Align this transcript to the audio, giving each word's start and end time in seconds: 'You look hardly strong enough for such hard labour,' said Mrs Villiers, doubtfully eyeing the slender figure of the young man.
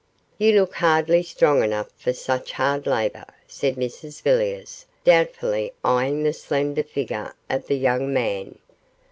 'You 0.39 0.53
look 0.53 0.73
hardly 0.73 1.21
strong 1.21 1.63
enough 1.63 1.89
for 1.95 2.11
such 2.11 2.53
hard 2.53 2.87
labour,' 2.87 3.35
said 3.47 3.75
Mrs 3.75 4.23
Villiers, 4.23 4.87
doubtfully 5.03 5.73
eyeing 5.83 6.23
the 6.23 6.33
slender 6.33 6.81
figure 6.81 7.35
of 7.51 7.67
the 7.67 7.77
young 7.77 8.11
man. 8.11 8.57